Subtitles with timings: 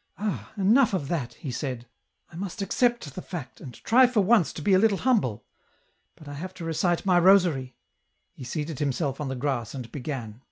[0.18, 1.88] "Ah, enough of that," he said;"
[2.32, 5.44] I must accept the fact, and try for once to be a little humble!
[6.14, 7.74] but I have to recite my rosary."
[8.34, 10.42] He seated himself on the grass and began.